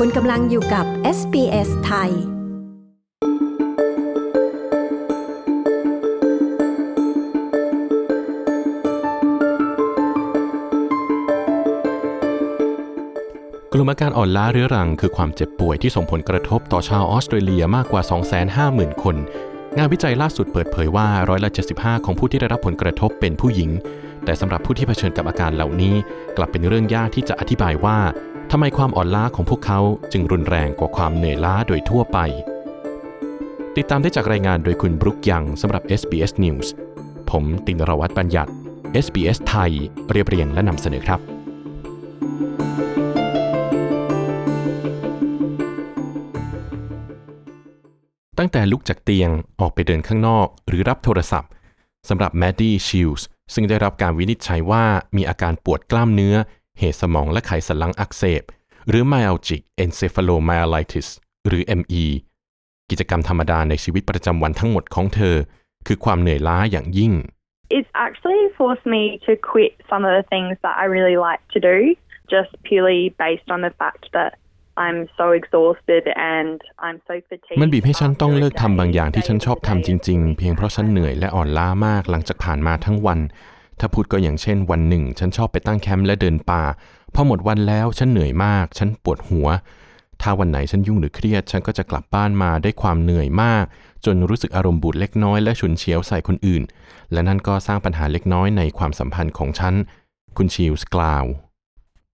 [0.00, 0.86] คุณกำลังอยู่กับ
[1.18, 2.14] SBS ไทย ก
[13.78, 18.02] ลุ่มอาการอ่อนล้าเรื้อรังคือความเจ็บป่วยที่ส่งผลกระทบต่อชาวออสเตรเลียมากกว่า
[18.52, 19.16] 250,000 คน
[19.78, 23.70] งานวิจัยล่าสุดเปิดเผยว่าร้อยละ75 ของผู้ที่ได้รับผลกระทบเป็นผู้หญิง
[24.24, 25.94] แต่สำหรับผู้ที่เผชิญกับอาการเหล่านี้
[26.36, 27.98] กลับเป็นเรื่องยากที่จะอธิบายว่า
[28.56, 29.80] ทำไมความอ่อนล้าของพวกเขา
[30.12, 32.18] จึงรุนแรงกว่าความเหนื่อยล้าโดยทั่วไป
[33.76, 36.68] ติดตามได้จากรายงานโดยคุณบรุกยังสำหรับ SBS News
[37.30, 38.50] ผมตินรวัตรบัญญัติ
[39.04, 39.70] SBS ไทย
[40.10, 41.20] เรียบเรียงและนำเสนอครับ
[48.38, 51.50] ตั้งแต่ลุกจากเตียงออกไปเดินข้างนอกหรือรับโทรศัพท์
[52.08, 54.84] สำหรับแมดดี้ชิลส์ซึ่งได้รับการวินิจฉัยว่า
[55.16, 56.36] มีอาการปวดกล้ามเนื้อ
[56.78, 58.42] เหตุสมองและไขสันหลังอักเสบ
[58.88, 61.08] หรือ myalgic encephalomyelitis
[61.46, 62.04] หรือ ME
[62.90, 65.36] กิจกรรมธรรมดาในชีวิตประจำวันทั้งหมดของเธอ
[65.86, 67.14] คือความเหนื่อยล้าอย่างยิ่ง
[67.76, 71.58] It's actually forced me to quit some of the things that I really like to
[71.70, 71.78] do,
[72.34, 74.30] just purely based on the fact that
[74.84, 76.04] I'm so exhausted
[76.36, 77.60] and I'm so fatigued.
[77.62, 83.18] มันบีบให้ฉันต้องเลิก after a ทำบาง day, อย่างที่ฉัน day ชอบ to ทำ day จริง ๆ เพียงเพราะฉันเหนื่อยและอ่อนล้ามากหลังจากผ่านมาทั้งวัน
[83.80, 86.62] ถ้าพูดก็อย่างเช่นวันหนึ่ง ฉันชอบไปตั้งแคมป์และเดินป่า
[87.14, 89.48] พอหมดวันแล้วฉันเหนื่อยมาก ฉันปวดหัว
[90.22, 93.64] ถ้าวันไหนฉันยุ่งหรือเครียด ฉันก็จะกลับบ้านมาได้วยความเหนื่อยมาก
[94.04, 96.62] จนรู้สึกอารมณ์บูดเล็กน้อยและฉุนเฉียวใส่คนอื่น
[97.12, 99.74] และนั่นก็สร้างปัญหาเล็กน้อยในความสัมพันธ์ของฉัน
[100.36, 101.24] คุณชิลส์กล่าว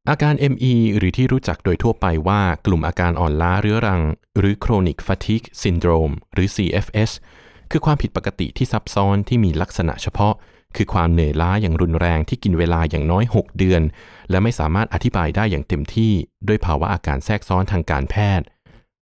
[0.09, 4.03] อาการ ME หรือที่รู้จักโดยทั่วไปว่ากลุ่มอาการอ่อนล้าเรื้อรัง
[4.39, 7.11] หรือ chronic fatigue syndrome หรือ CFS
[7.71, 10.35] คือความผิดปกติที่ซับซ้อนที่มีลักษณะเฉพาะ
[10.77, 13.83] คือความเหนื่อยล้าอย่างรุนแรงที่กินเวลาอย่างน้อย 6 เดือน
[14.31, 16.13] และไม่สามารถอธิบายได้อย่างเต็มที่
[16.49, 18.47] ด้วยภาวะอาการแทรกซ้อนทางการแพทย์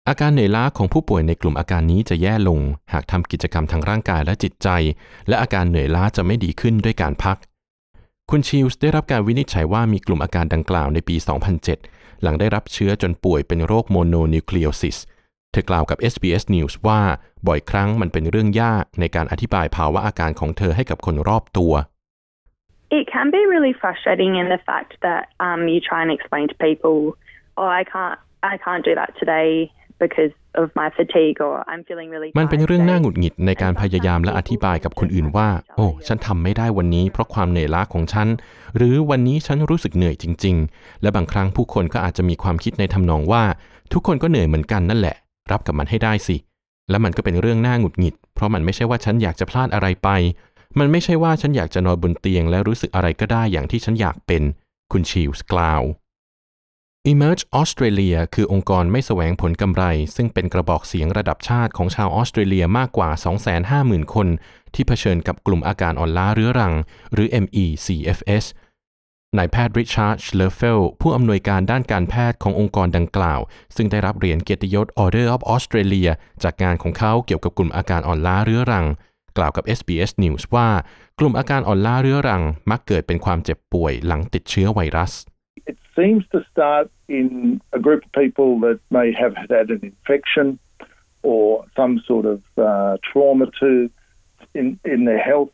[0.10, 2.60] อาการเหนื่อยล้าของผู้ป่วยในกลุ่มอาการนี้จะแย่ลง
[2.94, 4.70] หากทำกิจกรรมทางร่างกายและจิตใจ
[5.28, 7.38] และอาการเหนื่อยล้าจะไม่ดีขึ้นด้วยการพัก
[8.30, 11.16] คุณชิลส์ได้รับการวินิจฉัยว่ามีกลุ่มอาการดังกล่าวในปี
[11.70, 14.98] 2007 หลังได้รับเชื้อจนป่วยเป็นโรคโมโนนิวคลีโอซิส
[15.52, 17.02] เธอกล่าวกับ SBS News ว่า
[17.48, 21.74] บ่อยครั้งมันเป็นเรื่องยากในการอธิบายภาวะอาการของเธอให้กับคนรอบตัว
[23.00, 26.56] It can be really frustrating in the fact that um, you try and explain to
[26.68, 26.98] people,
[27.60, 28.18] oh, I can't,
[28.54, 29.50] I can't do that today
[30.04, 32.30] because of my fatigue, or I'm feeling really.
[32.40, 38.28] มันเป็น tired เรื่อง today." น่าหงุดหงิดในการพยายามและอธิบายกับคนอื่นว่า โอ้ ฉันทำไม่ได้วันนี้เพราะความเหนื่อยล้าของฉัน
[38.78, 43.44] หรือวันนี้ฉันรู้สึกเหนื่อยจริง ๆ และบางครั้งผู้คนก็อาจจะมีความคิดในทำนองว่า
[43.94, 45.16] ทุกคนก็เหนื่อยเหมือนกันนั่นแหละ
[45.52, 46.38] รับกับมันให้ได้สิ
[46.90, 50.10] และมันก็เป็นเรื่องน่าหงุดหงิด เพราะมันไม่ใช่ว่าฉันอยากจะพลาดอะไรไป
[50.80, 54.44] มันไม่ใช่ว่าฉันอยากจะนอนบนเตียง และรู้สึกอะไรก็ได้อย่างที่ฉันอยากเป็น
[54.92, 55.84] คุณชิลส์กล่าว
[57.12, 59.84] Emerge Australia คือองค์กรไม่แสวงผลกำไร
[60.16, 63.10] ซึ่งเป็นกระบอกเสียงระดับชาติของชาวออสเตรเลียมากกว่า
[63.62, 64.28] 250,000 คน
[64.74, 66.74] ที่เผชิญกับกลุ่มอาการอ่อนล้าเรื้อรัง
[67.14, 68.44] หรือ MECFS
[69.36, 73.39] นายแพทย์ริชาร์ดเลเฟลผู้อำนวยการด้านการแพทย์ขององค์กรดังกล่าว
[73.76, 76.11] ซึ่งได้รับเหรียญเกียรติยศ Order of Australia
[76.43, 78.86] จากงานของเขาเกี่ยวกับกลุ่มอาการอ่อนล้าเรื้อรัง
[79.37, 80.70] กล่าวกับ SBS News ว่า
[81.20, 85.14] กลุ่มอาการอ่อนล้าเรื้อรัง มักเกิดเป็นความเจ็บป่วยหลังติดเชื้อไวรัส
[85.71, 86.87] It seems to start
[87.20, 87.27] in
[87.77, 90.48] a group of people that may have had an infection
[91.32, 91.45] or
[91.80, 92.39] some sort of
[92.70, 93.71] uh, trauma to
[94.60, 95.52] in, in their health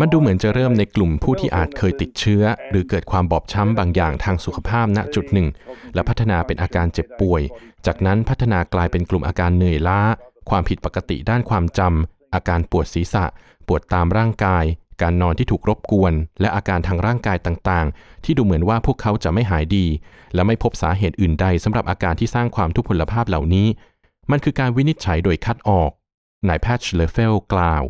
[0.00, 5.48] มันดูเหมือนจะเริ่มในกลุ่มผู้ที่อาจเคยติดเชื้อ หรือเกิดความบอบช้ำบางอย่างทางสุขภาพณจุดหนึ่ง
[5.94, 7.42] และพัฒนาเป็นอาการเจ็บป่วย
[7.86, 10.00] จากนั้นพัฒนากลายเป็นกลุ่มอาการเหนื่อยล้า
[10.50, 13.24] ความผิดปกติด้านความจำอาการปวดศีรษะ
[13.66, 14.64] ปวดตามร่างกาย
[15.02, 19.86] การนอนที่ถูกรบกวน และอาการทางร่างกายต่างๆ ที่ดูเหมือนว่าพวกเขาจะไม่หายดี
[20.34, 23.68] และไม่พบสาเหตุอื่นใดสำหรับอาการที่สร้างความทุพพลภาพเหล่านี้
[24.30, 25.90] มันคือการวินิจฉัยโดยคัดออก
[26.48, 27.84] นายแพทย์เลเฟลกล่าว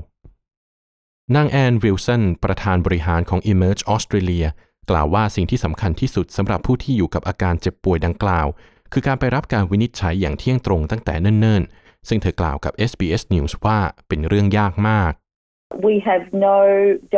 [1.36, 4.48] นางแอนวิลสันประธานบริหารของ Emerge Australia
[4.90, 8.46] กล่าวว่าสิ่งที่สำคัญที่สุดสำหรับผู้ที่อยู่กับอาการเจ็บป่วยดังกล่าว
[8.92, 13.78] คือการไปรับการวินิจฉัยอย่างเที่ยงตรงตั้งแต่เนิ่นๆ ซึ่งเธอกล่าวกับ SBS News ว่า
[14.08, 15.12] เป็นเรื่องยากมาก
[15.88, 16.58] We have no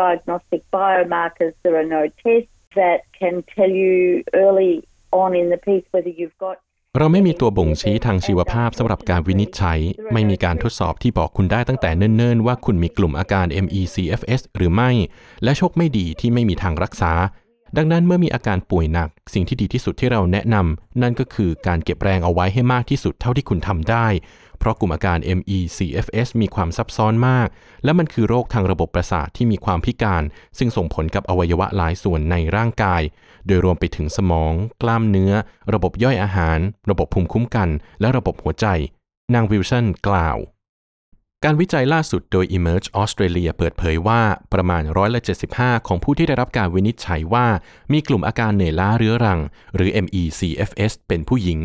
[0.01, 1.55] diagnostic biomarkers.
[1.65, 3.97] There are no tests that can tell you
[4.45, 4.75] early
[5.23, 6.57] on in the piece whether you've got
[6.99, 9.79] เราไม่มีตัวบ่งชี้ทางชีวภาพสำหรับการวินิจฉัย
[10.13, 14.91] ไม่มีการทดสอบที่บอกคุณได้ตั้งแต่เนิ่นๆ ว่าคุณมีกลุ่มอาการ MECFS หรือไม่
[15.45, 17.13] และโชคไม่ดีที่ไม่มีทางรักษา
[17.77, 24.07] ดังนั้นเมื่อมีอาการป่วยหนัก สิ่งที่ดีที่สุดที่เราแนะนำนั่นก็คือการเก็บแรงเอาไว้ให้มากที่สุดเท่าที่คุณทำได้
[24.59, 27.49] เพราะกลุ่มอาการ ME/CFS มีความซับซ้อนมาก
[27.85, 30.23] และมันคือโรคทางระบบประสาทที่มีความพิการ
[30.59, 33.03] ซึ่งส่งผลกับอวัยวะหลายส่วนในร่างกาย
[33.47, 34.53] โดยรวมไปถึงสมอง
[34.83, 35.33] กล้ามเนื้อ
[35.75, 36.59] ระบบย่อยอาหาร
[36.91, 37.69] ระบบภูมิคุ้มกัน
[38.01, 38.67] และระบบหัวใจ
[39.35, 40.39] นางวิลสันกล่าว
[41.47, 44.21] การวิจัยล่าสุดโดย Emerge Australia เปิดเผยว่า
[44.53, 45.21] ประมาณร้อยละ
[45.53, 47.47] 75 ของผู้ที่ได้รับการวินิจฉัยว่า
[47.93, 49.41] มีกลุ่มอาการเหนื่อยล้าเรื้อรัง
[49.75, 51.59] หรือ MECFS เป็นผู้หญิง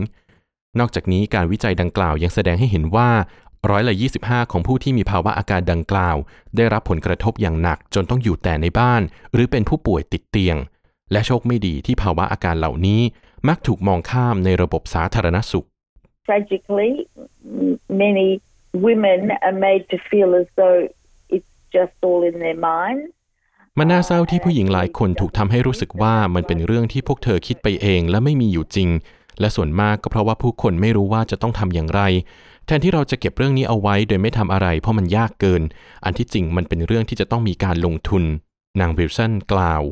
[0.80, 3.10] นอกจากนี้การวิจัยดังกล่าวยังแสดงให้เห็นว่า
[3.70, 3.94] ร้อยละ
[4.24, 6.18] 25 ของผู้ที่มีภาวะอาการดังกล่าว
[6.56, 9.02] ได้รับผลกระทบอย่างหนักจนต้องอยู่แต่ในบ้าน
[9.34, 10.58] หรือเป็นผู้ป่วยติดเตียง
[11.12, 13.02] และโชคไม่ดีที่ภาวะอาการเหล่านี้
[13.48, 15.66] มักถูกมองข้ามในระบบสาธารณสุข
[16.28, 16.94] Tragically,
[18.04, 18.28] many
[18.88, 20.88] women are made to feel as though
[21.36, 23.08] it's just all in their minds.
[23.80, 28.90] มันน่าเศร้าที่ผู้หญิงหลายคนถูกทำให้รู้สึกว่ามันเป็นเรื่องที่พวกเธอคิดไปเองและไม่มีอยู่จริง
[29.40, 32.02] และส่วนมากก็เพราะว่าผู้คนไม่รู้ว่าจะต้องทำอย่างไร
[32.66, 35.62] แทนที่เราจะเก็บเรื่องนี้เอาไว้โดยไม่ทำอะไร เพราะมันยากเกิน
[36.06, 38.24] อันที่จริงมันเป็นเรื่องที่จะต้องมีการลงทุน
[38.80, 39.84] นางวิลสันกล่าว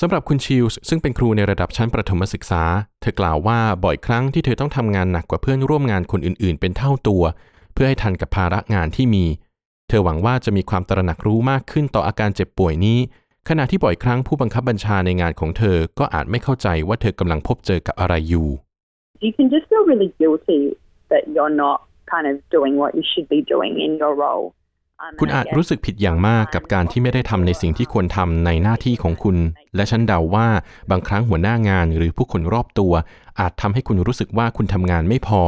[0.00, 2.62] สำหรับคุณชิลส์ซึ่งเป็นครูในระดับชั้นประถมศึกษา
[3.00, 7.22] เธอกล่าวว่าบ่อยครั้งที่เธอต้องทำงานหนักกว่าเพื่อนร่วมงานคนอื่น ๆ เป็นเท่าตัว
[7.80, 9.24] พื่อให้ทันกับภาระงานที่มี
[9.88, 12.98] เธอหวังว่าจะมีความตระหนักรู้มากขึ้นต่ออาการเจ็บป่วยนี้
[13.48, 18.48] ขณะที่บ่อยครั้งผู้บังคับบัญชาในงานของเธอก็อาจไม่เข้าใจว่าเธอกำลังพบเจอกับอะไรอยู่
[19.24, 20.60] You can just feel really guilty
[21.12, 21.78] that you're not
[22.12, 24.46] kind of doing what you should be doing in your role.
[25.04, 29.36] Um, คุณ and I อาจ guess รู้สึกผิดอย่างมากกับการที่ไม่ได้ทำในสิ่งที่ควรทำในหน้าที่ของคุณ
[29.76, 30.48] และฉันเดาว่า
[30.90, 32.92] บางครั้งหัวหน้างานหรือผู้คนรอบตัว
[33.40, 35.42] อาจทำให้คุณรู้สึกว่าคุณทำงานไม่พอ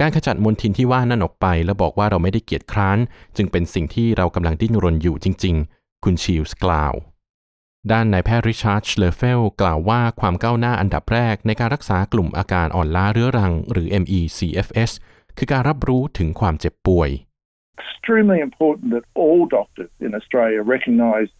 [0.00, 2.98] การขจัดมลทินที่ว่านั่นออกไป และบอกว่าเราไม่ได้เกียจคร้าน
[3.36, 6.94] จึงเป็นสิ่งที่เรากำลังดิ้นรนอยู่จริง ๆ คุณชิลส์กล่าว
[7.92, 14.90] ด้านนายแพทย์ริชาร์ดเลเฟลกล่าวว่าความก้าวหน้าอันดับแรกในการรักษากลุ่มอาการอ่อนล้าเรื้อรัง หรือ MECFS
[15.38, 17.10] คือการรับรู้ถึงความเจ็บป่วย
[18.08, 21.30] extremely important that all doctors in Australia recognise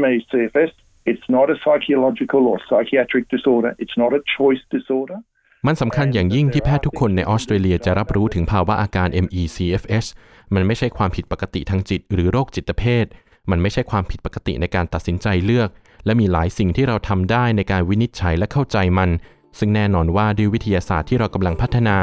[0.00, 0.72] MECFS.
[1.10, 3.70] It's not a psychological or psychiatric disorder.
[3.82, 5.18] It's not a choice disorder.
[5.66, 10.06] มันสำคัญอย่างยิ่งที่แพทย์ทุกคนในออสเตรเลียจะรับรู้ถึงภาวะอาการ MECFS
[10.54, 13.06] มันไม่ใช่ความผิดปกติทางจิต หรือโรคจิตเภท
[13.50, 15.68] มันไม่ใช่ความผิดปกติในการตัดสินใจเลือก
[16.04, 19.10] และมีหลายสิ่งที่เราทำได้ในการวินิจฉัยและเข้าใจมัน
[19.58, 21.96] ซึ่งแน่นอนว่าด้วยวิทยาศาสตร์ที่เรากำลังพัฒนา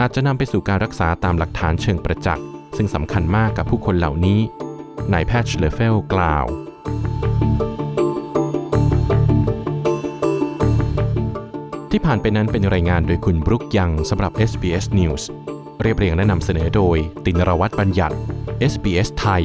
[0.00, 2.44] อาจจะนำไปสู่การรักษาตามหลักฐานเชิงประจักษ์
[2.76, 4.40] ซึ่งสำคัญมากกับผู้คนเหล่านี้
[5.12, 6.46] นายแพทย์เลเฟลกล่าว
[11.98, 15.22] ที่ผ่านไปนั้นเป็นรายงานโดยคุณบรุกยังสำหรับ SBS News
[15.82, 18.16] เรียบเรียงและนำเสนอโดย ตินรวัตรบัญญัติ
[18.72, 19.44] SBS ไทย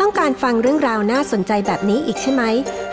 [0.00, 2.42] ต้องการฟังเรื่องราวน่าสนใจแบบนี้อีกใช่ไหม